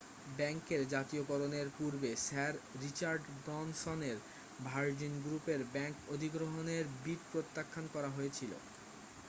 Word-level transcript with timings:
ব্যাংকের 0.31 0.81
জাতীয়করণের 0.89 1.67
পূর্বে 1.77 2.11
স্যার 2.25 2.53
রিচার্ড 2.81 3.23
ব্রানসনের 3.39 4.17
ভার্জিন 4.59 5.13
গ্রুপের 5.23 5.61
ব্যাংক 5.73 5.95
অধিগ্রহণের 6.07 6.83
বিড 7.03 7.21
প্রত্যাখান 7.31 7.85
করা 7.93 8.09
হয়েছিল 8.09 8.51